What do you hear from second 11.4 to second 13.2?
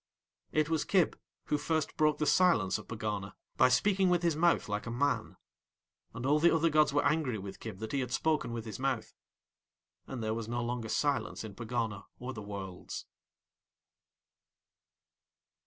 in Pegana or the Worlds.